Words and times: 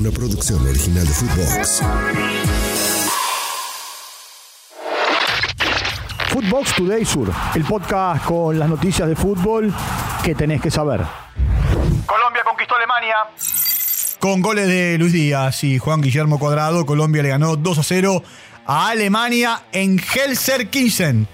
una 0.00 0.10
producción 0.10 0.66
original 0.66 1.06
de 1.06 1.12
Footbox. 1.12 1.82
Footbox 6.28 6.74
Today 6.74 7.04
Sur, 7.04 7.30
el 7.54 7.64
podcast 7.64 8.24
con 8.24 8.58
las 8.58 8.70
noticias 8.70 9.06
de 9.06 9.14
fútbol 9.14 9.70
que 10.24 10.34
tenés 10.34 10.62
que 10.62 10.70
saber. 10.70 11.02
Colombia 12.06 12.42
conquistó 12.46 12.76
Alemania. 12.76 13.14
Con 14.18 14.40
goles 14.40 14.68
de 14.68 14.96
Luis 14.96 15.12
Díaz 15.12 15.64
y 15.64 15.78
Juan 15.78 16.00
Guillermo 16.00 16.38
Cuadrado, 16.38 16.86
Colombia 16.86 17.22
le 17.22 17.28
ganó 17.28 17.56
2 17.56 17.78
a 17.78 17.82
0 17.82 18.22
a 18.64 18.88
Alemania 18.88 19.64
en 19.70 19.98
Helsinki. 19.98 21.26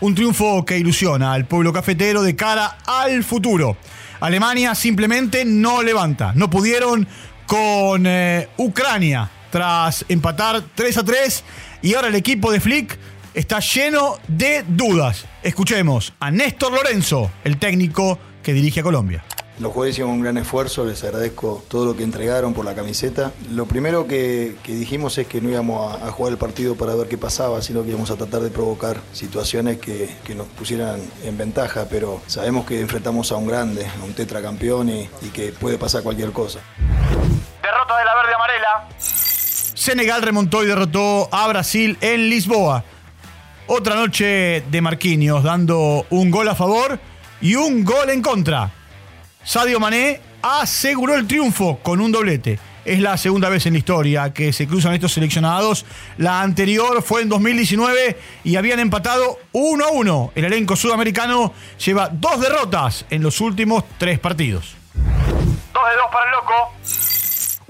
Un 0.00 0.14
triunfo 0.14 0.66
que 0.66 0.76
ilusiona 0.76 1.32
al 1.32 1.46
pueblo 1.46 1.72
cafetero 1.72 2.20
de 2.22 2.36
cara 2.36 2.76
al 2.84 3.24
futuro. 3.24 3.78
Alemania 4.20 4.74
simplemente 4.74 5.46
no 5.46 5.82
levanta. 5.82 6.32
No 6.34 6.50
pudieron 6.50 7.08
con 7.50 8.06
eh, 8.06 8.48
Ucrania 8.58 9.28
tras 9.50 10.04
empatar 10.08 10.62
3 10.72 10.98
a 10.98 11.02
3 11.02 11.44
y 11.82 11.94
ahora 11.94 12.06
el 12.06 12.14
equipo 12.14 12.52
de 12.52 12.60
Flick 12.60 12.96
está 13.34 13.58
lleno 13.58 14.18
de 14.28 14.62
dudas. 14.68 15.26
Escuchemos 15.42 16.12
a 16.20 16.30
Néstor 16.30 16.72
Lorenzo, 16.72 17.28
el 17.42 17.58
técnico 17.58 18.20
que 18.44 18.52
dirige 18.52 18.78
a 18.78 18.82
Colombia. 18.84 19.24
Los 19.58 19.72
jugadores 19.72 19.96
hicieron 19.96 20.12
un 20.12 20.20
gran 20.20 20.38
esfuerzo, 20.38 20.84
les 20.84 21.02
agradezco 21.02 21.64
todo 21.66 21.86
lo 21.86 21.96
que 21.96 22.04
entregaron 22.04 22.54
por 22.54 22.64
la 22.64 22.76
camiseta. 22.76 23.32
Lo 23.50 23.66
primero 23.66 24.06
que, 24.06 24.54
dijimos 24.64 25.18
es 25.18 25.26
que 25.26 25.40
no 25.40 25.50
íbamos 25.50 26.00
a, 26.00 26.12
jugar 26.12 26.30
el 26.30 26.38
partido 26.38 26.76
para 26.76 26.94
ver 26.94 27.08
qué 27.08 27.18
pasaba, 27.18 27.60
sino 27.62 27.82
que 27.82 27.88
íbamos 27.88 28.12
a 28.12 28.16
tratar 28.16 28.42
de 28.42 28.50
provocar 28.50 29.00
situaciones 29.12 29.78
que, 29.78 30.08
nos 30.36 30.46
pusieran 30.46 31.00
en 31.24 31.36
ventaja, 31.36 31.88
pero 31.90 32.22
sabemos 32.28 32.64
que 32.64 32.80
enfrentamos 32.80 33.32
a 33.32 33.36
un 33.38 33.48
grande, 33.48 33.84
a 33.84 34.04
un 34.04 34.12
tetracampeón 34.12 34.88
y 34.88 35.08
que 35.34 35.50
puede 35.50 35.78
pasar 35.78 36.04
cualquier 36.04 36.30
cosa. 36.30 36.60
Senegal 39.74 40.22
remontó 40.22 40.62
y 40.62 40.66
derrotó 40.66 41.28
a 41.32 41.46
Brasil 41.48 41.96
en 42.00 42.28
Lisboa. 42.28 42.84
Otra 43.66 43.94
noche 43.94 44.62
de 44.68 44.80
Marquinhos 44.80 45.42
dando 45.42 46.06
un 46.10 46.30
gol 46.30 46.48
a 46.48 46.54
favor 46.54 46.98
y 47.40 47.54
un 47.54 47.84
gol 47.84 48.10
en 48.10 48.20
contra. 48.20 48.70
Sadio 49.44 49.80
Mané 49.80 50.20
aseguró 50.42 51.14
el 51.14 51.26
triunfo 51.26 51.78
con 51.82 52.00
un 52.00 52.12
doblete. 52.12 52.58
Es 52.84 53.00
la 53.00 53.16
segunda 53.16 53.48
vez 53.48 53.66
en 53.66 53.74
la 53.74 53.78
historia 53.78 54.32
que 54.32 54.52
se 54.52 54.66
cruzan 54.66 54.94
estos 54.94 55.12
seleccionados. 55.12 55.84
La 56.16 56.40
anterior 56.40 57.02
fue 57.02 57.22
en 57.22 57.28
2019 57.28 58.18
y 58.44 58.56
habían 58.56 58.80
empatado 58.80 59.38
1 59.52 59.84
a 59.84 59.90
1. 59.90 60.32
El 60.34 60.44
elenco 60.46 60.76
sudamericano 60.76 61.52
lleva 61.84 62.08
dos 62.08 62.40
derrotas 62.40 63.04
en 63.10 63.22
los 63.22 63.40
últimos 63.40 63.84
tres 63.98 64.18
partidos. 64.18 64.74
2 64.94 65.04
de 65.04 65.96
2 65.96 66.04
para 66.12 66.24
el 66.24 66.32
loco. 66.32 67.09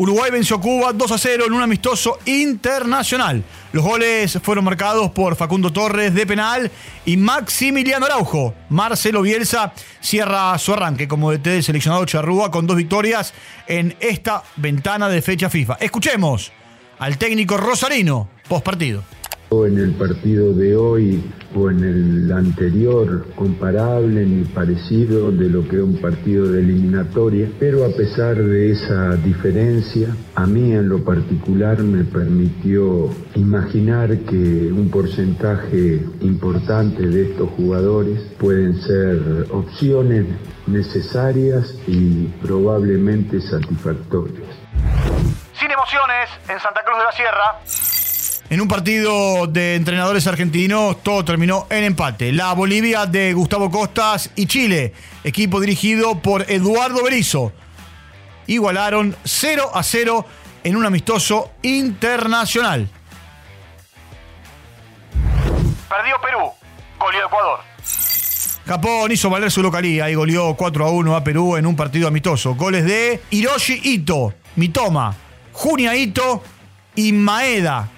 Uruguay 0.00 0.30
venció 0.30 0.56
a 0.56 0.60
Cuba 0.62 0.94
2 0.94 1.12
a 1.12 1.18
0 1.18 1.44
en 1.46 1.52
un 1.52 1.60
amistoso 1.60 2.18
internacional. 2.24 3.44
Los 3.70 3.84
goles 3.84 4.38
fueron 4.42 4.64
marcados 4.64 5.10
por 5.10 5.36
Facundo 5.36 5.74
Torres 5.74 6.14
de 6.14 6.26
penal 6.26 6.70
y 7.04 7.18
Maximiliano 7.18 8.06
Araujo. 8.06 8.54
Marcelo 8.70 9.20
Bielsa 9.20 9.74
cierra 10.00 10.56
su 10.56 10.72
arranque 10.72 11.06
como 11.06 11.30
DT 11.30 11.50
del 11.50 11.62
seleccionado 11.62 12.06
Charrúa 12.06 12.50
con 12.50 12.66
dos 12.66 12.78
victorias 12.78 13.34
en 13.66 13.94
esta 14.00 14.42
ventana 14.56 15.10
de 15.10 15.20
fecha 15.20 15.50
FIFA. 15.50 15.76
Escuchemos 15.80 16.50
al 16.98 17.18
técnico 17.18 17.58
Rosarino 17.58 18.26
post 18.48 18.64
partido 18.64 19.04
en 19.52 19.78
el 19.78 19.94
partido 19.94 20.54
de 20.54 20.76
hoy 20.76 21.24
o 21.56 21.70
en 21.70 21.82
el 21.82 22.32
anterior 22.32 23.26
comparable 23.34 24.24
ni 24.24 24.44
parecido 24.44 25.32
de 25.32 25.48
lo 25.48 25.66
que 25.66 25.76
es 25.76 25.82
un 25.82 26.00
partido 26.00 26.52
de 26.52 26.60
eliminatoria, 26.60 27.48
pero 27.58 27.84
a 27.84 27.88
pesar 27.88 28.36
de 28.36 28.70
esa 28.70 29.16
diferencia, 29.16 30.14
a 30.36 30.46
mí 30.46 30.72
en 30.72 30.88
lo 30.88 31.04
particular 31.04 31.80
me 31.82 32.04
permitió 32.04 33.10
imaginar 33.34 34.16
que 34.18 34.70
un 34.72 34.88
porcentaje 34.88 36.00
importante 36.20 37.08
de 37.08 37.32
estos 37.32 37.50
jugadores 37.50 38.20
pueden 38.38 38.80
ser 38.80 39.46
opciones 39.50 40.26
necesarias 40.68 41.74
y 41.88 42.26
probablemente 42.40 43.40
satisfactorias. 43.40 44.46
Sin 45.58 45.70
emociones, 45.72 46.30
en 46.48 46.60
Santa 46.60 46.84
Cruz 46.84 46.98
de 46.98 47.04
la 47.04 47.12
Sierra. 47.12 47.60
En 48.50 48.60
un 48.60 48.66
partido 48.66 49.46
de 49.46 49.76
entrenadores 49.76 50.26
argentinos, 50.26 51.04
todo 51.04 51.24
terminó 51.24 51.68
en 51.70 51.84
empate. 51.84 52.32
La 52.32 52.52
Bolivia 52.52 53.06
de 53.06 53.32
Gustavo 53.32 53.70
Costas 53.70 54.32
y 54.34 54.46
Chile, 54.46 54.92
equipo 55.22 55.60
dirigido 55.60 56.20
por 56.20 56.50
Eduardo 56.50 57.04
Berizzo, 57.04 57.52
igualaron 58.48 59.14
0 59.22 59.70
a 59.72 59.84
0 59.84 60.26
en 60.64 60.74
un 60.74 60.84
amistoso 60.84 61.52
internacional. 61.62 62.88
Perdió 65.88 66.16
Perú, 66.20 66.50
goleó 66.98 67.26
Ecuador. 67.26 67.60
Japón 68.66 69.12
hizo 69.12 69.30
valer 69.30 69.52
su 69.52 69.62
localía 69.62 70.10
y 70.10 70.16
goleó 70.16 70.54
4 70.56 70.86
a 70.86 70.90
1 70.90 71.14
a 71.14 71.22
Perú 71.22 71.56
en 71.56 71.66
un 71.66 71.76
partido 71.76 72.08
amistoso. 72.08 72.56
Goles 72.56 72.84
de 72.84 73.22
Hiroshi 73.30 73.80
Ito, 73.80 74.34
Mitoma, 74.56 75.14
Junia 75.52 75.94
Ito 75.94 76.42
y 76.96 77.12
Maeda. 77.12 77.88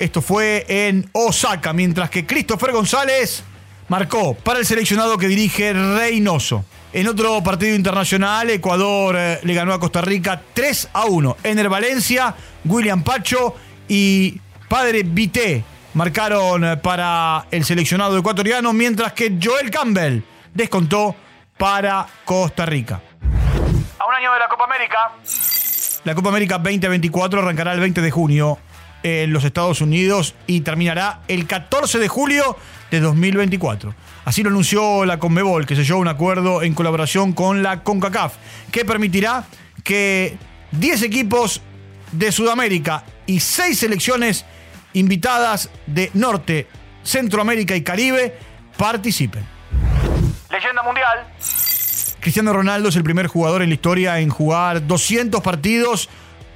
Esto 0.00 0.22
fue 0.22 0.64
en 0.66 1.10
Osaka, 1.12 1.74
mientras 1.74 2.08
que 2.08 2.24
Christopher 2.24 2.72
González 2.72 3.44
marcó 3.88 4.34
para 4.34 4.58
el 4.58 4.64
seleccionado 4.64 5.18
que 5.18 5.28
dirige 5.28 5.74
Reynoso. 5.74 6.64
En 6.94 7.06
otro 7.06 7.42
partido 7.42 7.76
internacional, 7.76 8.48
Ecuador 8.48 9.14
eh, 9.18 9.40
le 9.42 9.52
ganó 9.52 9.74
a 9.74 9.78
Costa 9.78 10.00
Rica 10.00 10.40
3 10.54 10.88
a 10.94 11.04
1. 11.04 11.36
En 11.44 11.58
el 11.58 11.68
Valencia, 11.68 12.34
William 12.64 13.02
Pacho 13.02 13.54
y 13.88 14.40
Padre 14.70 15.02
Vité 15.02 15.62
marcaron 15.92 16.64
eh, 16.64 16.76
para 16.78 17.44
el 17.50 17.62
seleccionado 17.66 18.16
ecuatoriano, 18.16 18.72
mientras 18.72 19.12
que 19.12 19.36
Joel 19.38 19.70
Campbell 19.70 20.22
descontó 20.54 21.14
para 21.58 22.06
Costa 22.24 22.64
Rica. 22.64 23.02
A 23.98 24.06
un 24.06 24.14
año 24.14 24.32
de 24.32 24.38
la 24.38 24.48
Copa 24.48 24.64
América. 24.64 25.12
La 26.04 26.14
Copa 26.14 26.30
América 26.30 26.56
2024 26.56 27.42
arrancará 27.42 27.74
el 27.74 27.80
20 27.80 28.00
de 28.00 28.10
junio 28.10 28.58
en 29.02 29.32
los 29.32 29.44
Estados 29.44 29.80
Unidos 29.80 30.34
y 30.46 30.60
terminará 30.60 31.20
el 31.28 31.46
14 31.46 31.98
de 31.98 32.08
julio 32.08 32.56
de 32.90 33.00
2024. 33.00 33.94
Así 34.24 34.42
lo 34.42 34.50
anunció 34.50 35.04
la 35.04 35.18
Conmebol, 35.18 35.66
que 35.66 35.76
selló 35.76 35.98
un 35.98 36.08
acuerdo 36.08 36.62
en 36.62 36.74
colaboración 36.74 37.32
con 37.32 37.62
la 37.62 37.82
CONCACAF, 37.82 38.34
que 38.70 38.84
permitirá 38.84 39.44
que 39.82 40.36
10 40.72 41.02
equipos 41.02 41.62
de 42.12 42.32
Sudamérica 42.32 43.04
y 43.26 43.40
6 43.40 43.78
selecciones 43.78 44.44
invitadas 44.92 45.70
de 45.86 46.10
Norte, 46.14 46.66
Centroamérica 47.02 47.74
y 47.76 47.82
Caribe 47.82 48.36
participen. 48.76 49.44
Leyenda 50.50 50.82
mundial. 50.82 51.26
Cristiano 52.20 52.52
Ronaldo 52.52 52.90
es 52.90 52.96
el 52.96 53.04
primer 53.04 53.28
jugador 53.28 53.62
en 53.62 53.70
la 53.70 53.74
historia 53.74 54.18
en 54.20 54.28
jugar 54.28 54.86
200 54.86 55.40
partidos 55.40 56.10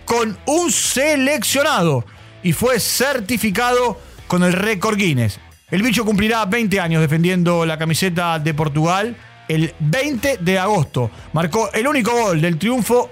con 0.04 0.37
un 0.44 0.71
seleccionado 0.71 2.04
y 2.44 2.53
fue 2.53 2.78
certificado 2.78 3.99
con 4.28 4.44
el 4.44 4.53
récord 4.53 4.97
Guinness. 4.97 5.41
El 5.71 5.82
bicho 5.82 6.05
cumplirá 6.05 6.44
20 6.44 6.78
años 6.78 7.00
defendiendo 7.00 7.66
la 7.66 7.77
camiseta 7.77 8.38
de 8.38 8.55
Portugal 8.55 9.16
el 9.49 9.75
20 9.81 10.38
de 10.38 10.59
agosto. 10.59 11.10
Marcó 11.33 11.72
el 11.72 11.88
único 11.88 12.12
gol 12.12 12.41
del 12.41 12.59
triunfo 12.59 13.10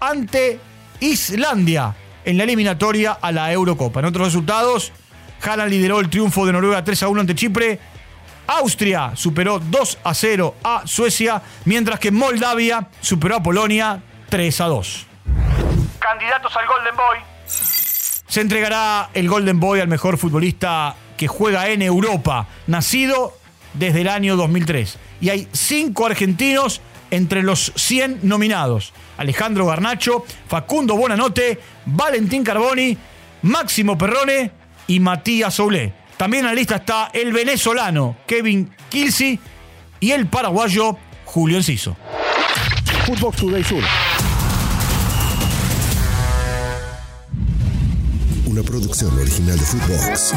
ante 0.00 0.58
Islandia 1.00 1.94
en 2.24 2.38
la 2.38 2.44
eliminatoria 2.44 3.18
a 3.20 3.32
la 3.32 3.52
Eurocopa. 3.52 4.00
En 4.00 4.06
otros 4.06 4.28
resultados, 4.28 4.92
Haaland 5.42 5.70
lideró 5.70 6.00
el 6.00 6.08
triunfo 6.08 6.46
de 6.46 6.52
Noruega 6.52 6.82
3 6.82 7.02
a 7.02 7.08
1 7.08 7.20
ante 7.20 7.34
Chipre. 7.34 7.78
Austria 8.46 9.12
superó 9.14 9.58
2 9.58 9.98
a 10.04 10.14
0 10.14 10.54
a 10.62 10.86
Suecia, 10.86 11.42
mientras 11.64 11.98
que 11.98 12.10
Moldavia 12.10 12.88
superó 13.00 13.36
a 13.36 13.42
Polonia 13.42 14.00
3 14.28 14.60
a 14.60 14.66
2. 14.66 15.06
Candidatos 15.98 16.56
al 16.56 16.66
Golden 16.66 16.96
Boy. 16.96 17.33
Se 18.34 18.40
entregará 18.40 19.10
el 19.14 19.28
Golden 19.28 19.60
Boy 19.60 19.78
al 19.78 19.86
mejor 19.86 20.18
futbolista 20.18 20.96
que 21.16 21.28
juega 21.28 21.68
en 21.68 21.82
Europa, 21.82 22.48
nacido 22.66 23.38
desde 23.74 24.00
el 24.00 24.08
año 24.08 24.34
2003. 24.34 24.98
Y 25.20 25.28
hay 25.28 25.46
cinco 25.52 26.04
argentinos 26.04 26.80
entre 27.12 27.44
los 27.44 27.70
100 27.76 28.18
nominados. 28.24 28.92
Alejandro 29.18 29.66
Garnacho, 29.66 30.24
Facundo 30.48 30.96
Bonanote, 30.96 31.60
Valentín 31.86 32.42
Carboni, 32.42 32.98
Máximo 33.42 33.96
Perrone 33.96 34.50
y 34.88 34.98
Matías 34.98 35.54
Soulé. 35.54 35.92
También 36.16 36.42
en 36.42 36.50
la 36.50 36.54
lista 36.54 36.74
está 36.74 37.10
el 37.12 37.32
venezolano 37.32 38.16
Kevin 38.26 38.68
Kilsi 38.88 39.38
y 40.00 40.10
el 40.10 40.26
paraguayo 40.26 40.98
Julio 41.24 41.56
Enciso. 41.56 41.96
Footbox 43.06 43.36
Today 43.36 43.62
Sur. 43.62 43.84
Producción 48.66 49.18
original 49.18 49.58
de 49.58 49.64
Footbox. 49.64 50.34